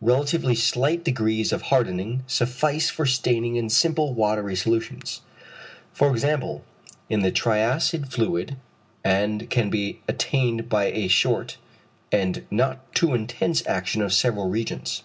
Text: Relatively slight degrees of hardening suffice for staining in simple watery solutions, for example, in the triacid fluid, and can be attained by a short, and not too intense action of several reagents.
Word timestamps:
Relatively 0.00 0.54
slight 0.54 1.02
degrees 1.02 1.50
of 1.50 1.62
hardening 1.62 2.22
suffice 2.28 2.90
for 2.90 3.04
staining 3.04 3.56
in 3.56 3.68
simple 3.68 4.14
watery 4.14 4.54
solutions, 4.54 5.22
for 5.92 6.12
example, 6.12 6.64
in 7.08 7.22
the 7.22 7.32
triacid 7.32 8.06
fluid, 8.08 8.56
and 9.02 9.50
can 9.50 9.70
be 9.70 9.98
attained 10.06 10.68
by 10.68 10.84
a 10.92 11.08
short, 11.08 11.56
and 12.12 12.46
not 12.52 12.94
too 12.94 13.14
intense 13.14 13.66
action 13.66 14.00
of 14.00 14.12
several 14.12 14.48
reagents. 14.48 15.02